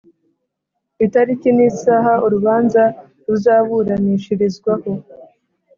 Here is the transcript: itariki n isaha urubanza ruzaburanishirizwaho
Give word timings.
itariki 1.05 1.49
n 1.57 1.59
isaha 1.69 2.13
urubanza 2.25 2.83
ruzaburanishirizwaho 3.25 4.91